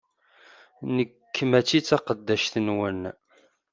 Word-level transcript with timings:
Nekk 0.95 1.35
mačči 1.49 1.79
d 1.81 1.85
taqeddact-nwen! 1.87 3.01